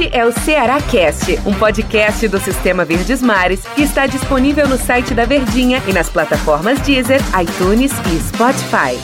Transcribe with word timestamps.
Este 0.00 0.16
é 0.16 0.24
o 0.24 0.32
Ceará 0.32 0.80
Cast, 0.80 1.38
um 1.46 1.52
podcast 1.52 2.26
do 2.26 2.40
Sistema 2.40 2.86
Verdes 2.86 3.20
Mares 3.20 3.66
que 3.74 3.82
está 3.82 4.06
disponível 4.06 4.66
no 4.66 4.78
site 4.78 5.12
da 5.12 5.26
Verdinha 5.26 5.82
e 5.86 5.92
nas 5.92 6.08
plataformas 6.08 6.80
Deezer, 6.80 7.20
iTunes 7.38 7.92
e 7.92 8.18
Spotify. 8.20 8.98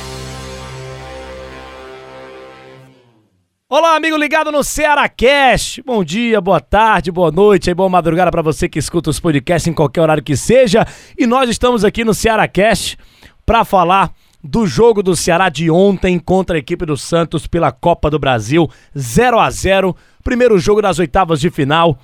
Olá, 3.68 3.94
amigo 3.94 4.16
ligado 4.16 4.50
no 4.50 4.64
Ceará 4.64 5.06
Cast. 5.06 5.82
Bom 5.82 6.02
dia, 6.02 6.40
boa 6.40 6.60
tarde, 6.60 7.12
boa 7.12 7.30
noite 7.30 7.68
e 7.68 7.74
boa 7.74 7.90
madrugada 7.90 8.30
para 8.30 8.40
você 8.40 8.66
que 8.66 8.78
escuta 8.78 9.10
os 9.10 9.20
podcasts 9.20 9.68
em 9.68 9.74
qualquer 9.74 10.00
horário 10.00 10.22
que 10.22 10.34
seja. 10.34 10.86
E 11.18 11.26
nós 11.26 11.50
estamos 11.50 11.84
aqui 11.84 12.06
no 12.06 12.14
Ceará 12.14 12.48
Cast 12.48 12.96
para 13.44 13.66
falar 13.66 14.14
do 14.42 14.66
jogo 14.66 15.02
do 15.02 15.16
Ceará 15.16 15.48
de 15.48 15.70
ontem 15.70 16.18
contra 16.18 16.56
a 16.56 16.58
equipe 16.58 16.86
do 16.86 16.96
Santos 16.96 17.46
pela 17.46 17.72
Copa 17.72 18.10
do 18.10 18.18
Brasil, 18.18 18.70
0 18.96 19.38
a 19.38 19.50
0 19.50 19.96
primeiro 20.22 20.58
jogo 20.58 20.82
das 20.82 20.98
oitavas 20.98 21.40
de 21.40 21.50
final. 21.50 21.98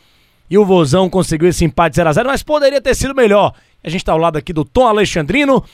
E 0.51 0.59
o 0.59 0.65
Vozão 0.65 1.09
conseguiu 1.09 1.49
esse 1.49 1.65
empate 1.65 1.97
0 1.97 2.09
a 2.09 2.13
0 2.13 2.29
mas 2.29 2.43
poderia 2.43 2.81
ter 2.81 2.95
sido 2.95 3.15
melhor. 3.15 3.55
A 3.83 3.89
gente 3.89 4.03
está 4.03 4.13
ao 4.13 4.19
lado 4.19 4.37
aqui 4.37 4.53
do 4.53 4.65
Tom 4.65 4.87
Alexandrino, 4.87 5.65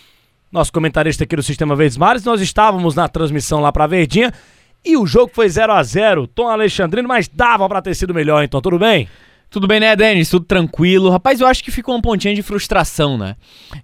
nosso 0.52 0.72
comentarista 0.72 1.24
aqui 1.24 1.36
do 1.36 1.42
Sistema 1.42 1.74
Verdes 1.74 1.96
Mares. 1.96 2.24
Nós 2.24 2.40
estávamos 2.40 2.94
na 2.94 3.08
transmissão 3.08 3.60
lá 3.60 3.72
para 3.72 3.86
Verdinha 3.86 4.32
e 4.84 4.96
o 4.96 5.06
jogo 5.06 5.30
foi 5.34 5.48
0 5.48 5.72
a 5.72 5.82
0 5.82 6.26
Tom 6.28 6.48
Alexandrino, 6.48 7.08
mas 7.08 7.28
dava 7.28 7.68
para 7.68 7.82
ter 7.82 7.94
sido 7.94 8.14
melhor, 8.14 8.44
então 8.44 8.60
tudo 8.60 8.78
bem? 8.78 9.08
Tudo 9.50 9.66
bem, 9.66 9.80
né, 9.80 9.96
Denis? 9.96 10.28
Tudo 10.28 10.44
tranquilo. 10.44 11.08
Rapaz, 11.08 11.40
eu 11.40 11.46
acho 11.46 11.64
que 11.64 11.70
ficou 11.70 11.96
um 11.96 12.02
pontinho 12.02 12.34
de 12.34 12.42
frustração, 12.42 13.16
né? 13.16 13.34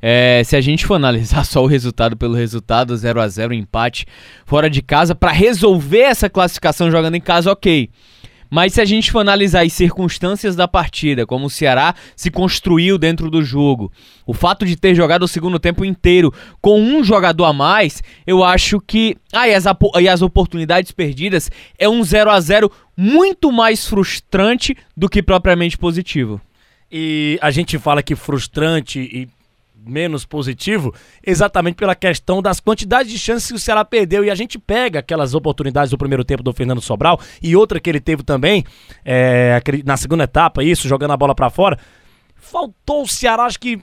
É, 0.01 0.43
se 0.45 0.55
a 0.57 0.61
gente 0.61 0.85
for 0.85 0.95
analisar 0.97 1.45
só 1.45 1.63
o 1.63 1.67
resultado 1.67 2.17
pelo 2.19 2.35
resultado, 2.35 2.95
0 2.95 3.21
a 3.21 3.29
0 3.29 3.55
empate 3.55 4.05
fora 4.45 4.69
de 4.69 4.83
casa, 4.83 5.15
para 5.15 5.33
resolver 5.33 6.03
essa 6.03 6.29
classificação 6.29 6.91
jogando 6.91 7.15
em 7.15 7.21
casa, 7.21 7.51
ok. 7.51 7.89
Mas 8.51 8.75
se 8.75 8.81
a 8.81 8.85
gente 8.85 9.11
for 9.11 9.19
analisar 9.19 9.65
as 9.65 9.73
circunstâncias 9.73 10.55
da 10.55 10.69
partida, 10.69 11.27
como 11.27 11.47
o 11.47 11.51
Ceará 11.51 11.93
se 12.15 12.31
construiu 12.31 12.97
dentro 12.97 13.31
do 13.31 13.43
jogo, 13.43 13.91
o 14.25 14.33
fato 14.33 14.65
de 14.65 14.77
ter 14.77 14.95
jogado 14.95 15.25
o 15.25 15.29
segundo 15.29 15.59
tempo 15.59 15.85
inteiro 15.85 16.33
com 16.61 16.81
um 16.81 17.03
jogador 17.03 17.47
a 17.47 17.53
mais, 17.53 18.01
eu 18.27 18.45
acho 18.45 18.81
que. 18.81 19.17
Ah, 19.33 19.49
e 19.49 19.55
as, 19.55 19.65
e 20.01 20.09
as 20.09 20.23
oportunidades 20.23 20.93
perdidas 20.93 21.51
é 21.77 21.89
um 21.89 22.05
0 22.05 22.31
a 22.31 22.39
0 22.39 22.71
muito 22.97 23.51
mais 23.51 23.87
frustrante 23.87 24.77
do 24.97 25.09
que 25.09 25.23
propriamente 25.23 25.77
positivo. 25.77 26.41
E 26.91 27.39
a 27.43 27.51
gente 27.51 27.79
fala 27.79 28.03
que 28.03 28.15
frustrante 28.15 29.01
e 29.01 29.29
menos 29.87 30.25
positivo, 30.25 30.95
exatamente 31.25 31.77
pela 31.77 31.95
questão 31.95 32.41
das 32.41 32.59
quantidades 32.59 33.13
de 33.13 33.19
chances 33.19 33.49
que 33.49 33.55
o 33.55 33.59
Ceará 33.59 33.85
perdeu. 33.85 34.25
E 34.25 34.31
a 34.31 34.35
gente 34.35 34.59
pega 34.59 35.01
aquelas 35.01 35.35
oportunidades 35.35 35.91
do 35.91 35.99
primeiro 35.99 36.25
tempo 36.25 36.43
do 36.43 36.53
Fernando 36.53 36.81
Sobral 36.81 37.21
e 37.43 37.55
outra 37.55 37.79
que 37.79 37.91
ele 37.91 38.01
teve 38.01 38.23
também 38.23 38.65
é, 39.05 39.61
na 39.85 39.97
segunda 39.97 40.25
etapa, 40.25 40.65
isso, 40.65 40.89
jogando 40.89 41.13
a 41.13 41.17
bola 41.17 41.35
para 41.35 41.51
fora. 41.51 41.79
Faltou 42.35 43.03
o 43.03 43.09
Ceará, 43.09 43.45
acho 43.45 43.61
que 43.61 43.81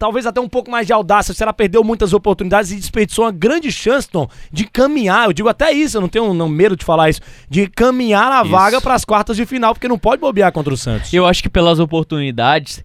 talvez 0.00 0.24
até 0.24 0.40
um 0.40 0.48
pouco 0.48 0.70
mais 0.70 0.86
de 0.86 0.94
audácia. 0.94 1.30
O 1.30 1.34
Ceará 1.34 1.52
perdeu 1.52 1.84
muitas 1.84 2.14
oportunidades 2.14 2.72
e 2.72 2.76
desperdiçou 2.76 3.26
uma 3.26 3.30
grande 3.30 3.70
chance, 3.70 4.08
Tom, 4.08 4.26
de 4.50 4.64
caminhar. 4.64 5.26
Eu 5.26 5.32
digo 5.34 5.48
até 5.48 5.70
isso, 5.70 5.98
eu 5.98 6.00
não 6.00 6.08
tenho 6.08 6.32
não, 6.32 6.48
medo 6.48 6.74
de 6.74 6.86
falar 6.86 7.10
isso, 7.10 7.20
de 7.50 7.68
caminhar 7.68 8.32
a 8.32 8.40
isso. 8.40 8.50
vaga 8.50 8.80
para 8.80 8.94
as 8.94 9.04
quartas 9.04 9.36
de 9.36 9.44
final, 9.44 9.74
porque 9.74 9.86
não 9.86 9.98
pode 9.98 10.18
bobear 10.18 10.50
contra 10.52 10.72
o 10.72 10.76
Santos. 10.76 11.12
Eu 11.12 11.26
acho 11.26 11.42
que 11.42 11.50
pelas 11.50 11.78
oportunidades, 11.78 12.82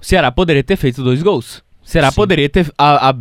o 0.00 0.04
Ceará 0.04 0.30
poderia 0.30 0.62
ter 0.62 0.76
feito 0.76 1.02
dois 1.02 1.20
gols. 1.20 1.64
Será 1.82 2.10
Sim. 2.10 2.16
poderia 2.16 2.48
ter 2.48 2.72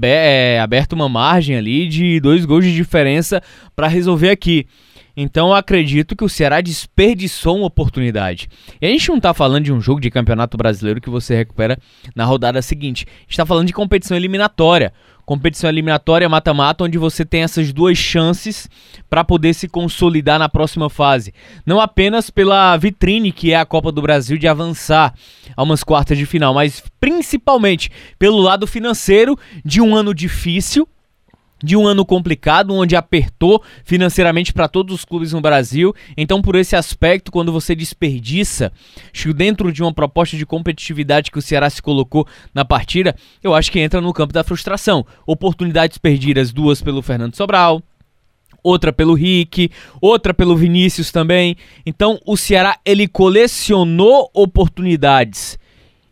é, 0.04 0.60
aberto 0.60 0.94
uma 0.94 1.10
margem 1.10 1.56
ali 1.56 1.88
de 1.88 2.20
dois 2.20 2.46
gols 2.46 2.64
de 2.64 2.74
diferença 2.74 3.42
para 3.76 3.88
resolver 3.88 4.30
aqui. 4.30 4.68
Então 5.16 5.50
eu 5.50 5.54
acredito 5.54 6.16
que 6.16 6.24
o 6.24 6.30
Ceará 6.30 6.62
desperdiçou 6.62 7.58
uma 7.58 7.68
oportunidade. 7.68 8.50
E 8.82 8.86
a 8.86 8.90
gente 8.90 9.10
não 9.10 9.18
está 9.18 9.34
falando 9.34 9.64
de 9.64 9.74
um 9.74 9.82
jogo 9.82 10.02
de 10.02 10.12
campeonato 10.12 10.58
brasileiro 10.58 11.02
que 11.02 11.10
você 11.10 11.36
recupera 11.36 11.78
na 12.16 12.26
rodada 12.26 12.62
seguinte. 12.62 13.06
A 13.08 13.22
gente 13.22 13.32
está 13.32 13.46
falando 13.46 13.68
de 13.68 13.74
competição 13.74 14.16
eliminatória 14.16 14.94
competição 15.26 15.70
eliminatória 15.70 16.30
mata-mata, 16.30 16.84
onde 16.84 16.98
você 16.98 17.26
tem 17.26 17.42
essas 17.42 17.74
duas 17.74 17.98
chances 17.98 18.70
para 19.10 19.24
poder 19.24 19.54
se 19.54 19.68
consolidar 19.68 20.38
na 20.38 20.48
próxima 20.48 20.90
fase. 20.90 21.34
Não 21.66 21.82
apenas 21.82 22.30
pela 22.30 22.78
vitrine 22.78 23.32
que 23.32 23.52
é 23.52 23.58
a 23.58 23.66
Copa 23.66 23.92
do 23.92 24.02
Brasil 24.02 24.38
de 24.38 24.48
avançar 24.48 25.14
a 25.56 25.64
umas 25.64 25.84
quartas 25.84 26.18
de 26.18 26.26
final, 26.26 26.54
mas 26.54 26.84
principalmente 27.00 27.92
pelo 28.20 28.38
lado 28.38 28.68
financeiro 28.68 29.38
de 29.64 29.82
um 29.82 29.96
ano 29.96 30.14
difícil 30.14 30.88
de 31.64 31.76
um 31.76 31.88
ano 31.88 32.06
complicado, 32.06 32.74
onde 32.74 32.96
apertou 32.96 33.64
financeiramente 33.84 34.54
para 34.54 34.68
todos 34.68 34.94
os 34.94 35.06
clubes 35.06 35.32
no 35.32 35.42
Brasil. 35.42 35.96
Então, 36.18 36.42
por 36.42 36.56
esse 36.56 36.76
aspecto, 36.76 37.32
quando 37.32 37.52
você 37.52 37.76
desperdiça, 37.76 38.72
dentro 39.36 39.72
de 39.72 39.82
uma 39.82 39.94
proposta 39.94 40.38
de 40.38 40.46
competitividade 40.46 41.32
que 41.32 41.40
o 41.40 41.42
Ceará 41.42 41.70
se 41.70 41.82
colocou 41.82 42.28
na 42.54 42.64
partida, 42.64 43.16
eu 43.44 43.54
acho 43.54 43.72
que 43.72 43.80
entra 43.80 44.02
no 44.02 44.14
campo 44.14 44.34
da 44.34 44.44
frustração. 44.44 45.06
Oportunidades 45.26 45.98
perdidas, 45.98 46.52
duas 46.52 46.82
pelo 46.82 47.02
Fernando 47.02 47.36
Sobral, 47.36 47.82
outra 48.62 48.92
pelo 48.92 49.14
Rick, 49.14 49.70
outra 50.02 50.34
pelo 50.34 50.58
Vinícius 50.58 51.12
também. 51.12 51.56
Então, 51.86 52.20
o 52.26 52.36
Ceará 52.36 52.78
ele 52.84 53.08
colecionou 53.08 54.30
oportunidades 54.34 55.58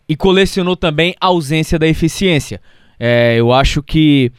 e 0.08 0.16
colecionou 0.16 0.76
também 0.76 1.16
a 1.20 1.28
ausência 1.28 1.80
da 1.80 1.88
eficiência. 1.88 2.62
É, 3.00 3.36
eu 3.38 3.52
acho 3.52 3.82
que 3.82 4.32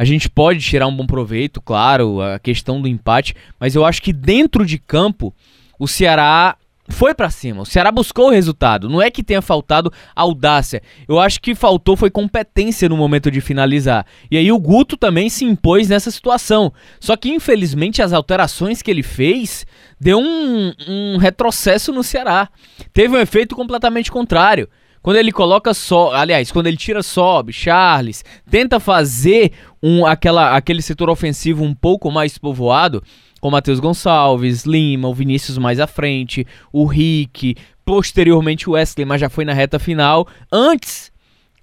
a 0.00 0.04
gente 0.06 0.30
pode 0.30 0.60
tirar 0.60 0.86
um 0.86 0.96
bom 0.96 1.04
proveito, 1.04 1.60
claro, 1.60 2.22
a 2.22 2.38
questão 2.38 2.80
do 2.80 2.88
empate, 2.88 3.34
mas 3.60 3.74
eu 3.74 3.84
acho 3.84 4.00
que 4.00 4.14
dentro 4.14 4.64
de 4.64 4.78
campo 4.78 5.30
o 5.78 5.86
Ceará 5.86 6.56
foi 6.88 7.12
para 7.14 7.28
cima. 7.28 7.60
O 7.60 7.66
Ceará 7.66 7.92
buscou 7.92 8.28
o 8.28 8.30
resultado. 8.30 8.88
Não 8.88 9.02
é 9.02 9.10
que 9.10 9.22
tenha 9.22 9.42
faltado 9.42 9.92
audácia. 10.16 10.80
Eu 11.06 11.20
acho 11.20 11.38
que 11.38 11.54
faltou 11.54 11.98
foi 11.98 12.08
competência 12.08 12.88
no 12.88 12.96
momento 12.96 13.30
de 13.30 13.42
finalizar. 13.42 14.06
E 14.30 14.38
aí 14.38 14.50
o 14.50 14.58
Guto 14.58 14.96
também 14.96 15.28
se 15.28 15.44
impôs 15.44 15.90
nessa 15.90 16.10
situação. 16.10 16.72
Só 16.98 17.14
que 17.14 17.28
infelizmente 17.28 18.00
as 18.00 18.14
alterações 18.14 18.80
que 18.80 18.90
ele 18.90 19.02
fez 19.02 19.66
deu 20.00 20.18
um, 20.18 20.72
um 20.88 21.18
retrocesso 21.18 21.92
no 21.92 22.02
Ceará. 22.02 22.48
Teve 22.94 23.18
um 23.18 23.20
efeito 23.20 23.54
completamente 23.54 24.10
contrário. 24.10 24.66
Quando 25.02 25.16
ele 25.16 25.32
coloca 25.32 25.72
só, 25.72 26.12
aliás, 26.12 26.52
quando 26.52 26.66
ele 26.66 26.76
tira 26.76 27.02
sobe, 27.02 27.52
Charles, 27.52 28.22
tenta 28.50 28.78
fazer 28.78 29.52
um, 29.82 30.04
aquela, 30.04 30.54
aquele 30.56 30.82
setor 30.82 31.08
ofensivo 31.08 31.64
um 31.64 31.74
pouco 31.74 32.10
mais 32.10 32.36
povoado, 32.36 33.02
com 33.40 33.50
Matheus 33.50 33.80
Gonçalves, 33.80 34.64
Lima, 34.64 35.08
o 35.08 35.14
Vinícius 35.14 35.56
mais 35.56 35.80
à 35.80 35.86
frente, 35.86 36.46
o 36.70 36.84
Rick, 36.84 37.56
posteriormente 37.84 38.68
o 38.68 38.72
Wesley, 38.72 39.06
mas 39.06 39.20
já 39.20 39.30
foi 39.30 39.44
na 39.44 39.54
reta 39.54 39.78
final. 39.78 40.28
Antes 40.52 41.10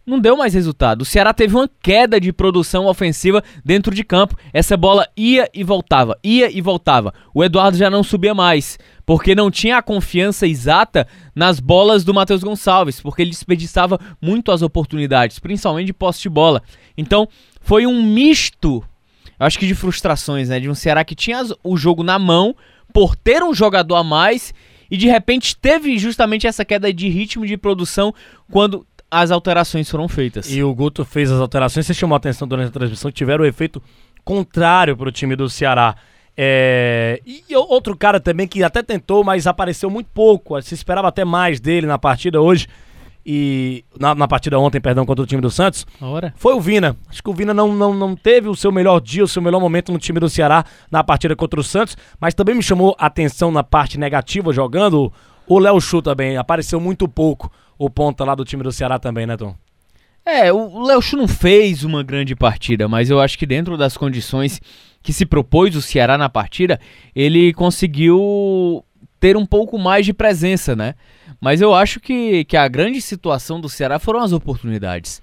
não 0.07 0.19
deu 0.19 0.37
mais 0.37 0.53
resultado. 0.53 1.01
O 1.01 1.05
Ceará 1.05 1.33
teve 1.33 1.53
uma 1.53 1.69
queda 1.81 2.17
de 2.17 2.31
produção 2.31 2.85
ofensiva 2.85 3.43
dentro 3.63 3.93
de 3.93 4.05
campo. 4.05 4.37
Essa 4.53 4.77
bola 4.77 5.05
ia 5.17 5.49
e 5.53 5.65
voltava, 5.65 6.17
ia 6.23 6.49
e 6.49 6.61
voltava. 6.61 7.13
O 7.33 7.43
Eduardo 7.43 7.77
já 7.77 7.89
não 7.89 8.01
subia 8.01 8.33
mais, 8.33 8.79
porque 9.05 9.35
não 9.35 9.51
tinha 9.51 9.77
a 9.77 9.81
confiança 9.81 10.47
exata 10.47 11.05
nas 11.35 11.59
bolas 11.59 12.05
do 12.05 12.13
Matheus 12.13 12.41
Gonçalves, 12.41 13.01
porque 13.01 13.21
ele 13.21 13.31
desperdiçava 13.31 13.99
muito 14.21 14.49
as 14.49 14.61
oportunidades, 14.61 15.39
principalmente 15.39 15.87
de 15.87 15.93
posse 15.93 16.21
de 16.21 16.29
bola. 16.29 16.63
Então, 16.97 17.27
foi 17.59 17.85
um 17.85 18.01
misto, 18.01 18.81
acho 19.37 19.59
que 19.59 19.67
de 19.67 19.75
frustrações, 19.75 20.47
né? 20.47 20.57
De 20.57 20.69
um 20.69 20.75
Ceará 20.75 21.03
que 21.03 21.15
tinha 21.15 21.43
o 21.61 21.75
jogo 21.75 22.01
na 22.01 22.17
mão 22.17 22.55
por 22.93 23.13
ter 23.13 23.43
um 23.43 23.53
jogador 23.53 23.95
a 23.95 24.03
mais 24.05 24.53
e 24.89 24.95
de 24.95 25.07
repente 25.07 25.53
teve 25.57 25.97
justamente 25.97 26.47
essa 26.47 26.63
queda 26.63 26.93
de 26.93 27.09
ritmo 27.09 27.45
de 27.45 27.57
produção 27.57 28.13
quando 28.49 28.87
as 29.09 29.31
alterações 29.31 29.89
foram 29.89 30.07
feitas. 30.07 30.51
E 30.51 30.61
o 30.63 30.73
Guto 30.73 31.05
fez 31.05 31.31
as 31.31 31.39
alterações, 31.39 31.85
você 31.85 31.93
chamou 31.93 32.15
a 32.15 32.17
atenção 32.17 32.47
durante 32.47 32.67
a 32.67 32.71
transmissão, 32.71 33.11
tiveram 33.11 33.43
o 33.43 33.47
efeito 33.47 33.81
contrário 34.23 34.95
para 34.95 35.09
o 35.09 35.11
time 35.11 35.35
do 35.35 35.49
Ceará. 35.49 35.95
É... 36.35 37.21
E 37.25 37.43
outro 37.55 37.97
cara 37.97 38.19
também 38.19 38.47
que 38.47 38.63
até 38.63 38.83
tentou, 38.83 39.23
mas 39.23 39.47
apareceu 39.47 39.89
muito 39.89 40.09
pouco. 40.13 40.61
Se 40.61 40.75
esperava 40.75 41.07
até 41.07 41.25
mais 41.25 41.59
dele 41.59 41.87
na 41.87 41.97
partida 41.97 42.41
hoje. 42.41 42.67
E 43.29 43.83
na, 43.99 44.15
na 44.15 44.25
partida 44.25 44.57
ontem, 44.57 44.79
perdão, 44.79 45.05
contra 45.05 45.23
o 45.23 45.27
time 45.27 45.41
do 45.41 45.49
Santos. 45.49 45.85
Ora. 45.99 46.33
Foi 46.37 46.53
o 46.53 46.61
Vina. 46.61 46.95
Acho 47.09 47.21
que 47.21 47.29
o 47.29 47.33
Vina 47.33 47.53
não, 47.53 47.75
não, 47.75 47.93
não 47.93 48.15
teve 48.15 48.47
o 48.47 48.55
seu 48.55 48.71
melhor 48.71 49.01
dia, 49.01 49.23
o 49.23 49.27
seu 49.27 49.41
melhor 49.41 49.59
momento 49.59 49.91
no 49.91 49.99
time 49.99 50.17
do 50.17 50.29
Ceará 50.29 50.63
na 50.89 51.03
partida 51.03 51.35
contra 51.35 51.59
o 51.59 51.63
Santos. 51.63 51.97
Mas 52.21 52.33
também 52.33 52.55
me 52.55 52.63
chamou 52.63 52.95
a 52.97 53.07
atenção 53.07 53.51
na 53.51 53.63
parte 53.63 53.97
negativa 53.97 54.53
jogando. 54.53 55.11
O 55.45 55.59
Léo 55.59 55.81
Chu 55.81 56.01
também 56.01 56.37
apareceu 56.37 56.79
muito 56.79 57.07
pouco 57.07 57.51
o 57.77 57.89
ponta 57.89 58.23
lá 58.23 58.35
do 58.35 58.45
time 58.45 58.63
do 58.63 58.71
Ceará 58.71 58.99
também, 58.99 59.25
né, 59.25 59.37
Tom? 59.37 59.55
É, 60.25 60.51
o 60.51 60.83
Léo 60.83 60.99
não 61.13 61.27
fez 61.27 61.85
uma 61.85 62.03
grande 62.03 62.35
partida, 62.35 62.87
mas 62.87 63.09
eu 63.09 63.19
acho 63.19 63.37
que 63.37 63.45
dentro 63.45 63.77
das 63.77 63.95
condições 63.95 64.59
que 65.01 65.13
se 65.13 65.25
propôs 65.25 65.73
o 65.73 65.81
Ceará 65.81 66.17
na 66.17 66.27
partida, 66.27 66.79
ele 67.15 67.53
conseguiu 67.53 68.83
ter 69.21 69.37
um 69.37 69.45
pouco 69.45 69.79
mais 69.79 70.05
de 70.05 70.13
presença, 70.13 70.75
né? 70.75 70.95
Mas 71.39 71.61
eu 71.61 71.73
acho 71.73 71.99
que, 71.99 72.43
que 72.43 72.57
a 72.57 72.67
grande 72.67 73.01
situação 73.01 73.61
do 73.61 73.69
Ceará 73.69 73.99
foram 73.99 74.21
as 74.21 74.33
oportunidades. 74.33 75.21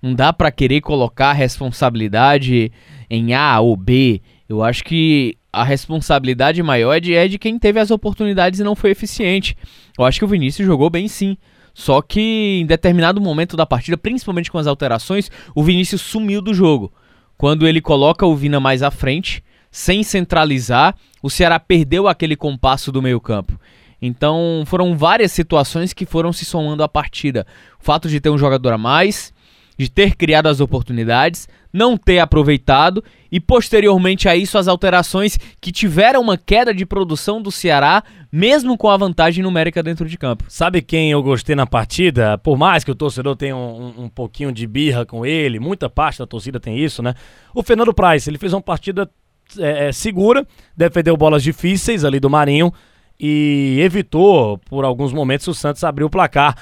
Não 0.00 0.14
dá 0.14 0.32
para 0.32 0.50
querer 0.50 0.80
colocar 0.80 1.30
a 1.30 1.34
responsabilidade 1.34 2.72
em 3.10 3.34
A 3.34 3.60
ou 3.60 3.76
B. 3.76 4.22
Eu 4.48 4.62
acho 4.62 4.84
que 4.84 5.36
a 5.52 5.64
responsabilidade 5.64 6.62
maior 6.62 6.94
é 6.94 7.00
de, 7.00 7.14
é 7.14 7.28
de 7.28 7.38
quem 7.38 7.58
teve 7.58 7.80
as 7.80 7.90
oportunidades 7.90 8.60
e 8.60 8.64
não 8.64 8.74
foi 8.74 8.90
eficiente. 8.90 9.56
Eu 9.98 10.04
acho 10.04 10.18
que 10.18 10.24
o 10.24 10.28
Vinícius 10.28 10.66
jogou 10.66 10.88
bem 10.90 11.08
sim. 11.08 11.36
Só 11.76 12.00
que 12.00 12.58
em 12.62 12.64
determinado 12.64 13.20
momento 13.20 13.54
da 13.54 13.66
partida, 13.66 13.98
principalmente 13.98 14.50
com 14.50 14.56
as 14.56 14.66
alterações, 14.66 15.30
o 15.54 15.62
Vinícius 15.62 16.00
sumiu 16.00 16.40
do 16.40 16.54
jogo. 16.54 16.90
Quando 17.36 17.68
ele 17.68 17.82
coloca 17.82 18.24
o 18.24 18.34
Vina 18.34 18.58
mais 18.58 18.82
à 18.82 18.90
frente, 18.90 19.44
sem 19.70 20.02
centralizar, 20.02 20.94
o 21.22 21.28
Ceará 21.28 21.60
perdeu 21.60 22.08
aquele 22.08 22.34
compasso 22.34 22.90
do 22.90 23.02
meio-campo. 23.02 23.60
Então 24.00 24.64
foram 24.64 24.96
várias 24.96 25.32
situações 25.32 25.92
que 25.92 26.06
foram 26.06 26.32
se 26.32 26.46
somando 26.46 26.82
à 26.82 26.88
partida. 26.88 27.46
O 27.78 27.84
fato 27.84 28.08
de 28.08 28.20
ter 28.20 28.30
um 28.30 28.38
jogador 28.38 28.72
a 28.72 28.78
mais, 28.78 29.34
de 29.76 29.90
ter 29.90 30.16
criado 30.16 30.46
as 30.46 30.60
oportunidades, 30.60 31.46
não 31.70 31.98
ter 31.98 32.20
aproveitado 32.20 33.04
e 33.30 33.38
posteriormente 33.38 34.30
a 34.30 34.34
isso 34.34 34.56
as 34.56 34.66
alterações 34.66 35.38
que 35.60 35.70
tiveram 35.70 36.22
uma 36.22 36.38
queda 36.38 36.72
de 36.72 36.86
produção 36.86 37.42
do 37.42 37.52
Ceará, 37.52 38.02
mesmo 38.36 38.76
com 38.76 38.90
a 38.90 38.96
vantagem 38.98 39.42
numérica 39.42 39.82
dentro 39.82 40.06
de 40.06 40.18
campo. 40.18 40.44
Sabe 40.46 40.82
quem 40.82 41.10
eu 41.10 41.22
gostei 41.22 41.56
na 41.56 41.66
partida? 41.66 42.36
Por 42.36 42.58
mais 42.58 42.84
que 42.84 42.90
o 42.90 42.94
torcedor 42.94 43.34
tenha 43.34 43.56
um, 43.56 43.86
um, 43.86 44.04
um 44.04 44.08
pouquinho 44.10 44.52
de 44.52 44.66
birra 44.66 45.06
com 45.06 45.24
ele, 45.24 45.58
muita 45.58 45.88
parte 45.88 46.18
da 46.18 46.26
torcida 46.26 46.60
tem 46.60 46.78
isso, 46.78 47.02
né? 47.02 47.14
O 47.54 47.62
Fernando 47.62 47.94
Praz, 47.94 48.28
ele 48.28 48.36
fez 48.36 48.52
uma 48.52 48.60
partida 48.60 49.10
é, 49.58 49.88
é, 49.88 49.92
segura, 49.92 50.46
defendeu 50.76 51.16
bolas 51.16 51.42
difíceis 51.42 52.04
ali 52.04 52.20
do 52.20 52.28
Marinho 52.28 52.70
e 53.18 53.78
evitou, 53.80 54.58
por 54.58 54.84
alguns 54.84 55.14
momentos, 55.14 55.48
o 55.48 55.54
Santos 55.54 55.82
abrir 55.82 56.04
o 56.04 56.10
placar. 56.10 56.54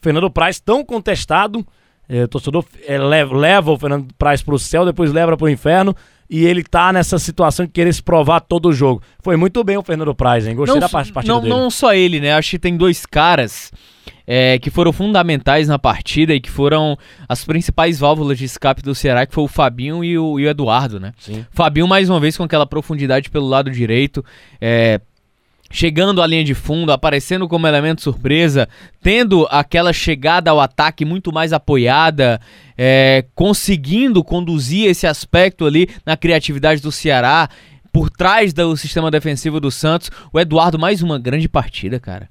Fernando 0.00 0.30
Praz, 0.30 0.58
tão 0.58 0.82
contestado, 0.82 1.62
é, 2.08 2.24
o 2.24 2.28
torcedor 2.28 2.64
é, 2.86 2.96
leva, 2.96 3.36
leva, 3.36 3.70
o 3.70 3.78
Fernando 3.78 4.08
Praz 4.18 4.40
pro 4.40 4.58
céu, 4.58 4.86
depois 4.86 5.12
leva 5.12 5.36
pro 5.36 5.50
inferno. 5.50 5.94
E 6.30 6.44
ele 6.44 6.62
tá 6.62 6.92
nessa 6.92 7.18
situação 7.18 7.64
de 7.64 7.72
querer 7.72 7.92
se 7.92 8.02
provar 8.02 8.40
todo 8.40 8.68
o 8.68 8.72
jogo. 8.72 9.02
Foi 9.20 9.36
muito 9.36 9.64
bem 9.64 9.78
o 9.78 9.82
Fernando 9.82 10.14
Praz, 10.14 10.46
hein? 10.46 10.54
Gostei 10.54 10.74
não, 10.74 10.80
da 10.80 10.88
partida 10.88 11.22
não, 11.26 11.40
dele. 11.40 11.54
Não 11.54 11.70
só 11.70 11.94
ele, 11.94 12.20
né? 12.20 12.34
Acho 12.34 12.50
que 12.50 12.58
tem 12.58 12.76
dois 12.76 13.06
caras 13.06 13.72
é, 14.26 14.58
que 14.58 14.68
foram 14.68 14.92
fundamentais 14.92 15.68
na 15.68 15.78
partida 15.78 16.34
e 16.34 16.40
que 16.40 16.50
foram 16.50 16.98
as 17.26 17.46
principais 17.46 17.98
válvulas 17.98 18.36
de 18.36 18.44
escape 18.44 18.82
do 18.82 18.94
Ceará, 18.94 19.24
que 19.24 19.34
foi 19.34 19.44
o 19.44 19.48
Fabinho 19.48 20.04
e 20.04 20.18
o, 20.18 20.38
e 20.38 20.44
o 20.44 20.48
Eduardo, 20.50 21.00
né? 21.00 21.14
Sim. 21.18 21.46
Fabinho, 21.50 21.88
mais 21.88 22.10
uma 22.10 22.20
vez, 22.20 22.36
com 22.36 22.42
aquela 22.42 22.66
profundidade 22.66 23.30
pelo 23.30 23.48
lado 23.48 23.70
direito. 23.70 24.22
É, 24.60 25.00
chegando 25.70 26.22
à 26.22 26.26
linha 26.26 26.44
de 26.44 26.54
fundo, 26.54 26.92
aparecendo 26.92 27.48
como 27.48 27.66
elemento 27.66 28.02
surpresa, 28.02 28.68
tendo 29.02 29.46
aquela 29.50 29.92
chegada 29.92 30.50
ao 30.50 30.60
ataque 30.60 31.04
muito 31.04 31.32
mais 31.32 31.52
apoiada, 31.52 32.40
é, 32.76 33.24
conseguindo 33.34 34.24
conduzir 34.24 34.88
esse 34.88 35.06
aspecto 35.06 35.66
ali 35.66 35.88
na 36.04 36.16
criatividade 36.16 36.80
do 36.80 36.92
Ceará. 36.92 37.48
Por 37.90 38.10
trás 38.10 38.52
do 38.52 38.76
sistema 38.76 39.10
defensivo 39.10 39.58
do 39.58 39.70
Santos, 39.70 40.10
o 40.32 40.38
Eduardo, 40.38 40.78
mais 40.78 41.02
uma 41.02 41.18
grande 41.18 41.48
partida, 41.48 41.98
cara 41.98 42.28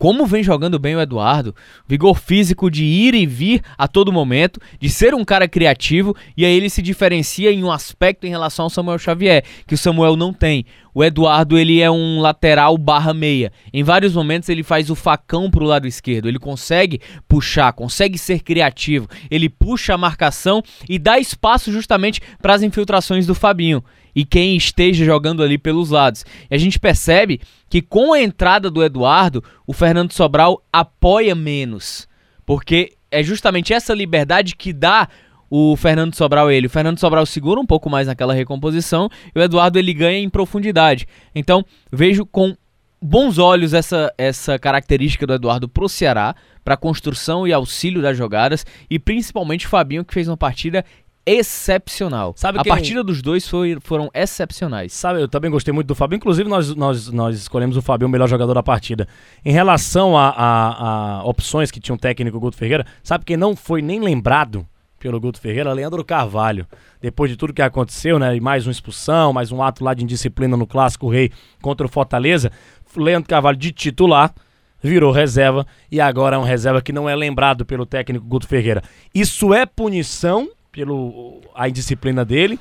como 0.00 0.24
vem 0.24 0.42
jogando 0.42 0.78
bem 0.78 0.96
o 0.96 1.00
Eduardo, 1.00 1.54
vigor 1.86 2.18
físico 2.18 2.70
de 2.70 2.86
ir 2.86 3.14
e 3.14 3.26
vir 3.26 3.60
a 3.76 3.86
todo 3.86 4.10
momento, 4.10 4.58
de 4.80 4.88
ser 4.88 5.14
um 5.14 5.22
cara 5.22 5.46
criativo, 5.46 6.16
e 6.34 6.42
aí 6.42 6.56
ele 6.56 6.70
se 6.70 6.80
diferencia 6.80 7.52
em 7.52 7.62
um 7.62 7.70
aspecto 7.70 8.26
em 8.26 8.30
relação 8.30 8.64
ao 8.64 8.70
Samuel 8.70 8.98
Xavier, 8.98 9.44
que 9.66 9.74
o 9.74 9.78
Samuel 9.78 10.16
não 10.16 10.32
tem. 10.32 10.64
O 10.94 11.04
Eduardo, 11.04 11.58
ele 11.58 11.82
é 11.82 11.90
um 11.90 12.18
lateral 12.18 12.78
barra 12.78 13.12
meia. 13.12 13.52
Em 13.74 13.82
vários 13.82 14.14
momentos 14.14 14.48
ele 14.48 14.62
faz 14.62 14.88
o 14.88 14.94
facão 14.94 15.50
pro 15.50 15.66
lado 15.66 15.86
esquerdo, 15.86 16.28
ele 16.28 16.38
consegue 16.38 16.98
puxar, 17.28 17.70
consegue 17.74 18.16
ser 18.16 18.40
criativo, 18.40 19.06
ele 19.30 19.50
puxa 19.50 19.92
a 19.92 19.98
marcação 19.98 20.62
e 20.88 20.98
dá 20.98 21.18
espaço 21.18 21.70
justamente 21.70 22.22
para 22.40 22.54
as 22.54 22.62
infiltrações 22.62 23.26
do 23.26 23.34
Fabinho 23.34 23.84
e 24.14 24.24
quem 24.24 24.56
esteja 24.56 25.04
jogando 25.04 25.42
ali 25.42 25.58
pelos 25.58 25.90
lados. 25.90 26.24
E 26.50 26.54
a 26.54 26.58
gente 26.58 26.78
percebe 26.78 27.40
que 27.68 27.80
com 27.80 28.12
a 28.12 28.20
entrada 28.20 28.70
do 28.70 28.82
Eduardo, 28.82 29.42
o 29.66 29.72
Fernando 29.72 30.12
Sobral 30.12 30.62
apoia 30.72 31.34
menos, 31.34 32.08
porque 32.44 32.92
é 33.10 33.22
justamente 33.22 33.72
essa 33.72 33.94
liberdade 33.94 34.56
que 34.56 34.72
dá 34.72 35.08
o 35.50 35.76
Fernando 35.76 36.14
Sobral 36.14 36.50
ele. 36.50 36.68
O 36.68 36.70
Fernando 36.70 36.98
Sobral 36.98 37.26
segura 37.26 37.60
um 37.60 37.66
pouco 37.66 37.90
mais 37.90 38.06
naquela 38.06 38.32
recomposição 38.32 39.10
e 39.34 39.38
o 39.38 39.42
Eduardo 39.42 39.78
ele 39.78 39.92
ganha 39.92 40.18
em 40.18 40.30
profundidade. 40.30 41.08
Então, 41.34 41.64
vejo 41.90 42.24
com 42.24 42.56
bons 43.02 43.38
olhos 43.38 43.74
essa, 43.74 44.12
essa 44.16 44.58
característica 44.58 45.26
do 45.26 45.32
Eduardo 45.32 45.68
pro 45.68 45.88
Ceará, 45.88 46.36
para 46.62 46.76
construção 46.76 47.48
e 47.48 47.52
auxílio 47.52 48.02
das 48.02 48.16
jogadas, 48.16 48.66
e 48.88 48.98
principalmente 48.98 49.66
o 49.66 49.70
Fabinho 49.70 50.04
que 50.04 50.12
fez 50.12 50.28
uma 50.28 50.36
partida 50.36 50.84
excepcional. 51.30 52.34
Sabe 52.36 52.58
a 52.58 52.62
quem... 52.62 52.72
partida 52.72 53.04
dos 53.04 53.22
dois 53.22 53.46
foi, 53.46 53.78
foram 53.80 54.10
excepcionais. 54.12 54.92
Sabe, 54.92 55.20
eu 55.20 55.28
também 55.28 55.50
gostei 55.50 55.72
muito 55.72 55.86
do 55.86 55.94
Fabinho. 55.94 56.18
Inclusive, 56.18 56.48
nós, 56.48 56.74
nós, 56.74 57.08
nós 57.10 57.36
escolhemos 57.36 57.76
o 57.76 57.82
Fabinho 57.82 58.08
o 58.08 58.10
melhor 58.10 58.28
jogador 58.28 58.54
da 58.54 58.62
partida. 58.62 59.06
Em 59.44 59.52
relação 59.52 60.16
a, 60.16 60.28
a, 60.30 61.18
a 61.20 61.24
opções 61.24 61.70
que 61.70 61.78
tinha 61.78 61.94
um 61.94 61.98
técnico, 61.98 62.36
o 62.36 62.40
Guto 62.40 62.56
Ferreira, 62.56 62.84
sabe 63.02 63.24
quem 63.24 63.36
não 63.36 63.54
foi 63.54 63.80
nem 63.80 64.00
lembrado 64.00 64.66
pelo 64.98 65.20
Guto 65.20 65.40
Ferreira? 65.40 65.72
Leandro 65.72 66.04
Carvalho. 66.04 66.66
Depois 67.00 67.30
de 67.30 67.36
tudo 67.36 67.52
que 67.52 67.62
aconteceu, 67.62 68.18
né? 68.18 68.38
Mais 68.40 68.66
uma 68.66 68.72
expulsão, 68.72 69.32
mais 69.32 69.52
um 69.52 69.62
ato 69.62 69.84
lá 69.84 69.94
de 69.94 70.02
indisciplina 70.02 70.56
no 70.56 70.66
Clássico 70.66 71.08
Rei 71.08 71.30
contra 71.62 71.86
o 71.86 71.88
Fortaleza. 71.88 72.50
Leandro 72.96 73.28
Carvalho 73.28 73.56
de 73.56 73.72
titular 73.72 74.34
virou 74.82 75.12
reserva 75.12 75.66
e 75.90 76.00
agora 76.00 76.36
é 76.36 76.38
um 76.38 76.42
reserva 76.42 76.80
que 76.80 76.92
não 76.92 77.08
é 77.08 77.14
lembrado 77.14 77.64
pelo 77.64 77.86
técnico 77.86 78.24
Guto 78.26 78.48
Ferreira. 78.48 78.82
Isso 79.14 79.54
é 79.54 79.64
punição 79.64 80.48
pelo 80.72 81.40
a 81.54 81.68
indisciplina 81.68 82.24
dele? 82.24 82.58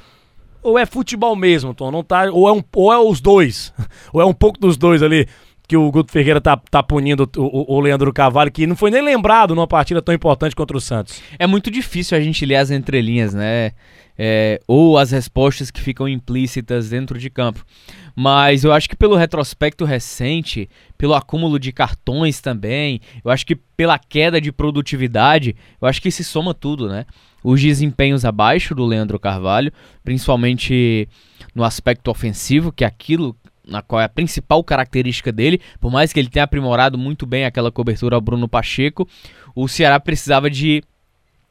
Ou 0.61 0.77
é 0.77 0.85
futebol 0.85 1.35
mesmo, 1.35 1.73
Tom? 1.73 1.91
Não 1.91 2.03
tá, 2.03 2.29
ou, 2.31 2.47
é 2.47 2.51
um, 2.51 2.61
ou 2.75 2.91
é 2.91 2.99
os 2.99 3.21
dois? 3.21 3.73
ou 4.11 4.21
é 4.21 4.25
um 4.25 4.33
pouco 4.33 4.59
dos 4.59 4.77
dois 4.77 5.01
ali 5.01 5.27
que 5.69 5.77
o 5.77 5.91
Guto 5.91 6.11
Ferreira 6.11 6.41
tá, 6.41 6.57
tá 6.57 6.81
punindo 6.81 7.29
o, 7.37 7.75
o, 7.75 7.79
Leandro 7.79 8.11
Cavalli, 8.11 8.49
que 8.49 8.65
não 8.65 8.75
foi 8.75 8.89
nem 8.89 9.03
lembrado 9.03 9.53
numa 9.53 9.67
partida 9.67 10.01
tão 10.01 10.15
importante 10.15 10.55
contra 10.55 10.75
o 10.75 10.81
Santos. 10.81 11.21
É 11.37 11.45
muito 11.45 11.69
difícil 11.69 12.17
a 12.17 12.21
gente 12.21 12.43
ler 12.43 12.55
as 12.55 12.71
entrelinhas, 12.71 13.35
né? 13.35 13.73
É, 14.21 14.59
ou 14.67 14.97
as 14.97 15.11
respostas 15.11 15.71
que 15.71 15.79
ficam 15.79 16.07
implícitas 16.07 16.89
dentro 16.89 17.17
de 17.17 17.29
campo. 17.29 17.65
Mas 18.13 18.65
eu 18.65 18.73
acho 18.73 18.89
que 18.89 18.95
pelo 18.95 19.15
retrospecto 19.15 19.85
recente, 19.85 20.69
pelo 20.97 21.13
acúmulo 21.13 21.57
de 21.57 21.71
cartões 21.71 22.41
também, 22.41 22.99
eu 23.23 23.31
acho 23.31 23.45
que 23.45 23.55
pela 23.55 23.97
queda 23.97 24.41
de 24.41 24.51
produtividade, 24.51 25.55
eu 25.81 25.87
acho 25.87 26.01
que 26.01 26.11
se 26.11 26.25
soma 26.25 26.53
tudo, 26.53 26.89
né? 26.89 27.05
os 27.43 27.61
desempenhos 27.61 28.25
abaixo 28.25 28.75
do 28.75 28.85
Leandro 28.85 29.19
Carvalho, 29.19 29.71
principalmente 30.03 31.07
no 31.55 31.63
aspecto 31.63 32.11
ofensivo, 32.11 32.71
que 32.71 32.83
é 32.83 32.87
aquilo 32.87 33.35
na 33.65 33.81
qual 33.83 34.01
é 34.01 34.05
a 34.05 34.09
principal 34.09 34.63
característica 34.63 35.31
dele, 35.31 35.61
por 35.79 35.91
mais 35.91 36.11
que 36.11 36.19
ele 36.19 36.29
tenha 36.29 36.43
aprimorado 36.43 36.97
muito 36.97 37.25
bem 37.25 37.45
aquela 37.45 37.71
cobertura 37.71 38.15
ao 38.15 38.21
Bruno 38.21 38.47
Pacheco, 38.47 39.07
o 39.55 39.67
Ceará 39.67 39.99
precisava 39.99 40.49
de 40.49 40.83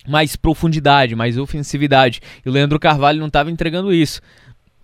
mais 0.09 0.35
profundidade, 0.35 1.15
mais 1.15 1.37
ofensividade, 1.37 2.21
e 2.45 2.49
o 2.49 2.53
Leandro 2.53 2.79
Carvalho 2.79 3.21
não 3.21 3.27
estava 3.29 3.51
entregando 3.51 3.93
isso. 3.93 4.21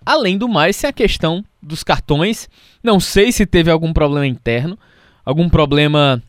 Além 0.04 0.36
do 0.36 0.48
mais, 0.48 0.78
tem 0.78 0.90
a 0.90 0.92
questão 0.92 1.44
dos 1.62 1.82
cartões, 1.82 2.48
não 2.82 3.00
sei 3.00 3.32
se 3.32 3.46
teve 3.46 3.70
algum 3.70 3.92
problema 3.92 4.26
interno, 4.26 4.78
algum 5.24 5.48
problema 5.48 6.22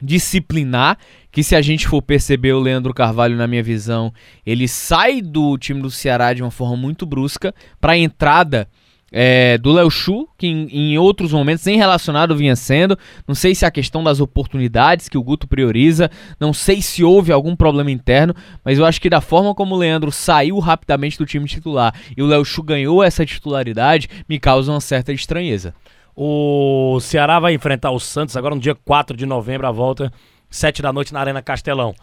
disciplinar, 0.00 0.98
que 1.30 1.42
se 1.42 1.54
a 1.54 1.62
gente 1.62 1.86
for 1.88 2.02
perceber 2.02 2.52
o 2.52 2.60
Leandro 2.60 2.92
Carvalho 2.92 3.36
na 3.36 3.46
minha 3.46 3.62
visão, 3.62 4.12
ele 4.44 4.68
sai 4.68 5.22
do 5.22 5.56
time 5.56 5.80
do 5.80 5.90
Ceará 5.90 6.34
de 6.34 6.42
uma 6.42 6.50
forma 6.50 6.76
muito 6.76 7.06
brusca 7.06 7.54
para 7.80 7.92
a 7.92 7.98
entrada 7.98 8.68
é, 9.12 9.58
do 9.58 9.72
Léo 9.72 9.90
Chu, 9.90 10.26
que 10.38 10.46
em, 10.46 10.66
em, 10.68 10.98
outros 10.98 11.32
momentos 11.32 11.66
nem 11.66 11.76
relacionado 11.76 12.34
vinha 12.34 12.56
sendo. 12.56 12.98
Não 13.28 13.34
sei 13.34 13.54
se 13.54 13.64
é 13.64 13.68
a 13.68 13.70
questão 13.70 14.02
das 14.02 14.18
oportunidades 14.18 15.08
que 15.08 15.18
o 15.18 15.22
Guto 15.22 15.46
prioriza, 15.46 16.10
não 16.40 16.54
sei 16.54 16.80
se 16.80 17.04
houve 17.04 17.30
algum 17.30 17.54
problema 17.54 17.90
interno, 17.90 18.34
mas 18.64 18.78
eu 18.78 18.86
acho 18.86 19.00
que 19.00 19.10
da 19.10 19.20
forma 19.20 19.54
como 19.54 19.74
o 19.74 19.78
Leandro 19.78 20.10
saiu 20.10 20.58
rapidamente 20.58 21.18
do 21.18 21.26
time 21.26 21.46
titular 21.46 21.94
e 22.16 22.22
o 22.22 22.26
Léo 22.26 22.44
Chu 22.44 22.62
ganhou 22.62 23.02
essa 23.02 23.26
titularidade, 23.26 24.08
me 24.26 24.40
causa 24.40 24.72
uma 24.72 24.80
certa 24.80 25.12
estranheza. 25.12 25.74
O 26.16 26.98
Ceará 27.00 27.38
vai 27.38 27.54
enfrentar 27.54 27.90
o 27.90 28.00
Santos 28.00 28.36
agora 28.36 28.54
no 28.54 28.60
dia 28.60 28.74
4 28.74 29.16
de 29.16 29.26
novembro, 29.26 29.66
a 29.66 29.70
volta, 29.70 30.12
7 30.48 30.82
da 30.82 30.92
noite 30.92 31.12
na 31.12 31.20
Arena 31.20 31.42
Castelão. 31.42 31.94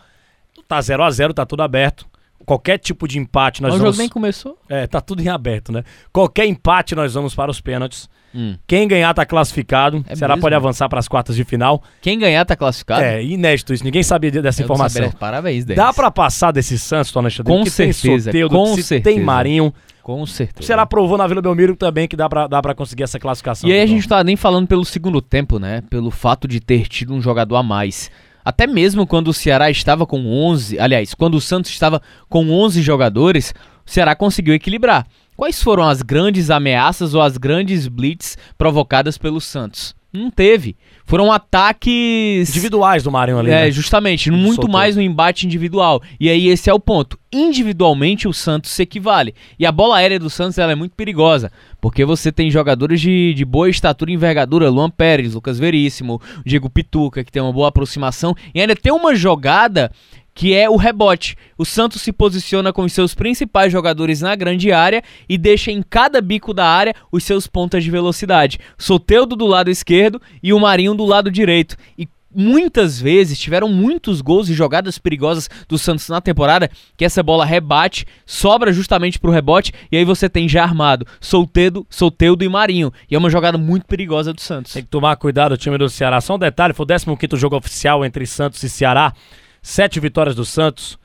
Tá 0.67 0.81
0 0.81 1.03
a 1.03 1.11
0 1.11 1.33
tá 1.33 1.45
tudo 1.45 1.63
aberto. 1.63 2.07
Qualquer 2.46 2.77
tipo 2.77 3.08
de 3.08 3.19
empate 3.19 3.62
nós 3.62 3.72
Mas 3.74 3.79
vamos. 3.79 3.96
O 3.96 3.98
jogo 3.98 4.01
nem 4.01 4.10
começou? 4.10 4.58
É, 4.67 4.88
tá 4.88 5.00
tudo 5.00 5.22
em 5.22 5.29
aberto, 5.29 5.72
né? 5.72 5.84
Qualquer 6.12 6.46
empate 6.46 6.96
nós 6.96 7.13
vamos 7.13 7.36
para 7.36 7.51
os 7.51 7.62
pênaltis. 7.62 8.10
Hum. 8.34 8.55
Quem 8.67 8.88
ganhar 8.88 9.13
tá 9.13 9.25
classificado. 9.25 10.03
É 10.08 10.15
Ceará 10.15 10.36
mesmo? 10.36 10.41
pode 10.43 10.55
avançar 10.55 10.88
para 10.88 11.00
as 11.00 11.08
quartas 11.08 11.36
de 11.36 11.43
final. 11.43 11.84
Quem 12.01 12.17
ganhar 12.17 12.46
tá 12.46 12.55
classificado? 12.55 13.03
É, 13.03 13.24
inédito 13.24 13.74
isso. 13.74 13.84
Ninguém 13.84 14.03
sabia 14.03 14.31
dessa 14.31 14.62
Eu 14.62 14.65
informação. 14.65 15.12
Parabéns, 15.12 15.65
Denis. 15.65 15.84
Dá 15.84 15.93
para 15.93 16.12
passar 16.12 16.51
desse 16.51 16.77
Santos, 16.77 17.12
Tona 17.12 17.29
Com 17.43 17.63
que 17.63 17.69
certeza. 17.69 18.31
Tem 18.31 18.41
Soteudo, 18.41 18.55
com 18.55 18.75
certeza. 18.75 19.01
tem 19.01 19.19
Marinho. 19.19 19.74
Com 20.01 20.25
certeza. 20.25 20.65
Será 20.65 20.86
provou 20.86 21.17
na 21.17 21.27
Vila 21.27 21.41
Belmiro 21.41 21.75
também 21.75 22.08
que 22.08 22.15
dá 22.15 22.27
pra, 22.27 22.48
dá 22.48 22.62
pra 22.62 22.74
conseguir 22.74 23.03
essa 23.03 23.19
classificação. 23.19 23.69
E 23.69 23.74
aí 23.74 23.81
a 23.81 23.86
gente 23.86 24.08
tá 24.08 24.24
nem 24.24 24.36
falando 24.36 24.67
pelo 24.67 24.84
segundo 24.84 25.22
tempo, 25.22 25.60
né? 25.60 25.84
Pelo 25.89 26.10
fato 26.10 26.48
de 26.48 26.60
ter 26.60 26.88
tido 26.88 27.13
um 27.13 27.22
jogador 27.22 27.58
a 27.58 27.63
mais. 27.63 28.10
Até 28.43 28.65
mesmo 28.65 29.05
quando 29.05 29.29
o 29.29 29.34
Ceará 29.34 29.69
estava 29.69 30.05
com 30.05 30.25
11, 30.25 30.79
aliás, 30.79 31.13
quando 31.13 31.36
o 31.36 31.41
Santos 31.41 31.72
estava 31.72 32.01
com 32.29 32.50
11 32.50 32.81
jogadores, 32.81 33.53
o 33.86 33.89
Ceará 33.89 34.15
conseguiu 34.15 34.53
equilibrar. 34.53 35.05
Quais 35.36 35.62
foram 35.62 35.84
as 35.84 36.01
grandes 36.01 36.50
ameaças 36.50 37.13
ou 37.13 37.22
as 37.22 37.38
grandes 37.38 37.88
blitz 37.88 38.38
provocadas 38.58 39.17
pelo 39.17 39.39
Santos? 39.39 39.99
Não 40.11 40.31
teve. 40.31 40.75
Foram 41.05 41.31
ataques. 41.31 42.49
Individuais 42.49 43.03
do 43.03 43.11
Marinho 43.11 43.39
ali. 43.39 43.51
É, 43.51 43.65
né? 43.65 43.71
justamente, 43.71 44.31
muito 44.31 44.55
Soltou. 44.55 44.71
mais 44.71 44.95
no 44.95 45.01
embate 45.01 45.45
individual. 45.45 46.01
E 46.19 46.29
aí 46.29 46.47
esse 46.47 46.69
é 46.69 46.73
o 46.73 46.79
ponto. 46.79 47.17
Individualmente 47.31 48.27
o 48.27 48.33
Santos 48.33 48.71
se 48.71 48.81
equivale. 48.81 49.35
E 49.59 49.67
a 49.67 49.71
bola 49.71 49.97
aérea 49.97 50.19
do 50.19 50.29
Santos 50.29 50.57
ela 50.57 50.71
é 50.71 50.75
muito 50.75 50.95
perigosa. 50.95 51.51
Porque 51.79 52.03
você 52.03 52.31
tem 52.31 52.49
jogadores 52.49 52.99
de, 52.99 53.33
de 53.35 53.45
boa 53.45 53.69
estatura 53.69 54.09
e 54.09 54.15
envergadura, 54.15 54.69
Luan 54.69 54.89
Pérez, 54.89 55.35
Lucas 55.35 55.59
Veríssimo, 55.59 56.19
Diego 56.43 56.69
Pituca, 56.69 57.23
que 57.23 57.31
tem 57.31 57.41
uma 57.41 57.53
boa 57.53 57.69
aproximação. 57.69 58.35
E 58.53 58.59
ainda 58.59 58.75
tem 58.75 58.91
uma 58.91 59.15
jogada 59.15 59.91
que 60.33 60.53
é 60.53 60.69
o 60.69 60.75
rebote. 60.75 61.36
O 61.57 61.65
Santos 61.65 62.01
se 62.01 62.12
posiciona 62.12 62.71
com 62.71 62.83
os 62.83 62.93
seus 62.93 63.13
principais 63.13 63.71
jogadores 63.71 64.21
na 64.21 64.36
grande 64.36 64.71
área 64.71 65.03
e 65.27 65.38
deixa 65.38 65.71
em 65.71 65.81
cada 65.81 66.21
bico 66.21 66.53
da 66.53 66.65
área 66.65 66.95
os 67.12 67.24
seus 67.24 67.48
pontas 67.48 67.83
de 67.83 67.91
velocidade. 67.91 68.59
Soteudo 68.77 69.36
do 69.36 69.45
lado 69.45 69.69
esquerdo 69.69 70.21
e 70.41 70.53
o 70.53 70.59
Marinho 70.59 70.95
do 70.95 71.05
lado 71.05 71.29
direito. 71.29 71.75
E 71.98 72.07
muitas 72.33 73.01
vezes 73.01 73.39
tiveram 73.39 73.67
muitos 73.67 74.21
gols 74.21 74.50
e 74.50 74.53
jogadas 74.53 74.98
perigosas 74.98 75.50
do 75.67 75.77
Santos 75.77 76.07
na 76.09 76.21
temporada 76.21 76.69
que 76.95 77.03
essa 77.03 77.24
bola 77.24 77.45
rebate, 77.45 78.05
sobra 78.25 78.71
justamente 78.71 79.19
pro 79.19 79.31
rebote 79.31 79.74
e 79.91 79.98
aí 79.98 80.05
você 80.05 80.29
tem 80.29 80.48
já 80.48 80.63
armado 80.63 81.05
Solteudo, 81.19 81.86
Solteudo 81.89 82.43
e 82.43 82.50
Marinho. 82.50 82.93
E 83.09 83.15
é 83.15 83.17
uma 83.17 83.29
jogada 83.29 83.57
muito 83.57 83.86
perigosa 83.86 84.33
do 84.33 84.41
Santos. 84.41 84.74
Tem 84.74 84.83
que 84.83 84.89
tomar 84.89 85.15
cuidado 85.17 85.53
o 85.53 85.57
time 85.57 85.77
do 85.77 85.89
Ceará. 85.89 86.21
Só 86.21 86.36
um 86.36 86.39
detalhe, 86.39 86.74
foi 86.74 86.86
o 86.86 87.17
15 87.17 87.38
jogo 87.38 87.55
oficial 87.55 88.05
entre 88.05 88.25
Santos 88.25 88.62
e 88.63 88.69
Ceará. 88.69 89.13
Sete 89.61 89.99
vitórias 89.99 90.35
do 90.35 90.45
Santos, 90.45 90.97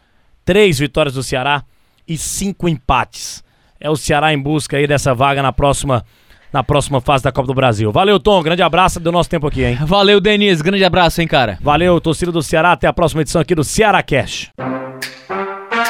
três 0.44 0.78
vitórias 0.78 1.14
do 1.14 1.22
Ceará 1.22 1.64
e 2.06 2.16
cinco 2.16 2.68
empates. 2.68 3.42
É 3.80 3.90
o 3.90 3.96
Ceará 3.96 4.32
em 4.32 4.38
busca 4.38 4.76
aí 4.76 4.86
dessa 4.86 5.14
vaga 5.14 5.42
na 5.42 5.52
próxima, 5.52 6.04
na 6.52 6.62
próxima 6.62 7.00
fase 7.00 7.24
da 7.24 7.32
Copa 7.32 7.48
do 7.48 7.54
Brasil. 7.54 7.90
Valeu, 7.92 8.18
Tom. 8.18 8.42
Grande 8.42 8.62
abraço. 8.62 9.00
Deu 9.00 9.12
nosso 9.12 9.28
tempo 9.28 9.46
aqui, 9.46 9.64
hein? 9.64 9.78
Valeu, 9.84 10.20
Denis. 10.20 10.62
Grande 10.62 10.84
abraço, 10.84 11.20
hein, 11.20 11.28
cara. 11.28 11.58
Valeu, 11.60 12.00
torcida 12.00 12.32
do 12.32 12.42
Ceará. 12.42 12.72
Até 12.72 12.86
a 12.86 12.92
próxima 12.92 13.22
edição 13.22 13.40
aqui 13.40 13.54
do 13.54 13.64
Ceará 13.64 14.02
Cash. 14.02 14.50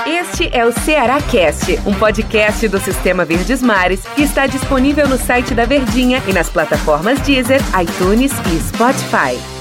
Este 0.06 0.50
é 0.52 0.66
o 0.66 0.72
Ceará 0.72 1.20
Cast, 1.22 1.78
um 1.86 1.94
podcast 1.94 2.66
do 2.66 2.80
Sistema 2.80 3.24
Verdes 3.24 3.62
Mares 3.62 4.04
que 4.16 4.22
está 4.22 4.46
disponível 4.46 5.08
no 5.08 5.16
site 5.16 5.54
da 5.54 5.64
Verdinha 5.64 6.20
e 6.26 6.32
nas 6.32 6.50
plataformas 6.50 7.20
Deezer, 7.20 7.60
iTunes 7.80 8.32
e 8.52 8.60
Spotify. 8.60 9.53